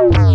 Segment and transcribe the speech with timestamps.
[0.00, 0.31] Wow.